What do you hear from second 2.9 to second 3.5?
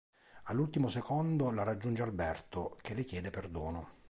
le chiede